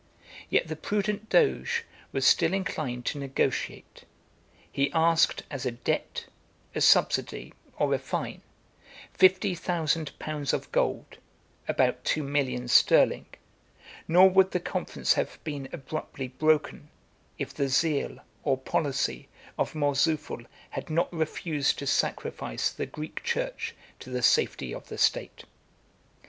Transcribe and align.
Yet 0.49 0.67
the 0.67 0.75
prudent 0.75 1.29
doge 1.29 1.85
was 2.11 2.25
still 2.25 2.55
inclined 2.55 3.05
to 3.05 3.19
negotiate: 3.19 4.03
he 4.71 4.91
asked 4.93 5.43
as 5.51 5.63
a 5.63 5.69
debt, 5.69 6.25
a 6.73 6.81
subsidy, 6.81 7.53
or 7.77 7.93
a 7.93 7.99
fine, 7.99 8.41
fifty 9.13 9.53
thousand 9.53 10.17
pounds 10.17 10.53
of 10.53 10.71
gold, 10.71 11.19
about 11.67 12.03
two 12.03 12.23
millions 12.23 12.71
sterling; 12.73 13.27
nor 14.07 14.27
would 14.27 14.49
the 14.49 14.59
conference 14.59 15.13
have 15.13 15.37
been 15.43 15.69
abruptly 15.71 16.29
broken, 16.29 16.89
if 17.37 17.53
the 17.53 17.67
zeal, 17.69 18.21
or 18.43 18.57
policy, 18.57 19.29
of 19.55 19.75
Mourzoufle 19.75 20.47
had 20.71 20.89
not 20.89 21.13
refused 21.13 21.77
to 21.77 21.85
sacrifice 21.85 22.71
the 22.71 22.87
Greek 22.87 23.21
church 23.23 23.75
to 23.99 24.09
the 24.09 24.23
safety 24.23 24.73
of 24.73 24.87
the 24.87 24.97
state. 24.97 25.43